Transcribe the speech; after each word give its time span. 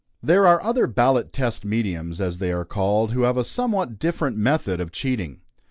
There 0.23 0.47
are 0.47 0.59
other 0.63 0.87
"ballot 0.87 1.31
test 1.31 1.63
mediums," 1.63 2.19
as 2.19 2.39
they 2.39 2.51
are 2.51 2.65
called, 2.65 3.11
who 3.11 3.21
have 3.21 3.37
a 3.37 3.43
somewhat 3.43 3.99
different 3.99 4.35
method 4.35 4.79
of 4.81 4.91
cheating. 4.91 5.41